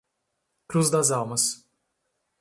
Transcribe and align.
Cruz 0.67 0.89
das 0.89 1.11
Almas 1.11 1.63